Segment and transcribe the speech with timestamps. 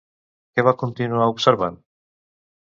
[0.55, 1.81] Què va continuar observant?